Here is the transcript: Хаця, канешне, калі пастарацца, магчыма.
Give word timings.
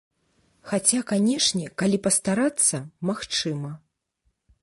Хаця, 0.69 1.01
канешне, 1.11 1.65
калі 1.83 1.97
пастарацца, 2.07 2.77
магчыма. 3.09 3.71